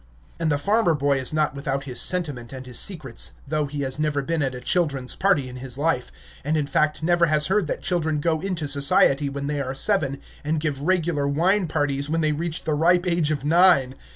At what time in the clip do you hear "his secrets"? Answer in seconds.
2.65-3.33